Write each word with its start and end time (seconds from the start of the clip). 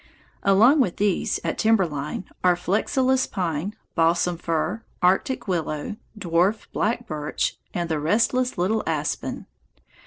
Along 0.41 0.79
with 0.79 0.97
these, 0.97 1.39
at 1.43 1.59
timber 1.59 1.85
line, 1.85 2.25
are 2.43 2.55
flexilis 2.55 3.29
pine, 3.29 3.75
balsam 3.93 4.35
fir, 4.35 4.81
arctic 4.99 5.47
willow, 5.47 5.95
dwarf 6.17 6.65
black 6.73 7.05
birch, 7.05 7.59
and 7.71 7.87
the 7.87 7.99
restless 7.99 8.57
little 8.57 8.81
aspen. 8.87 9.45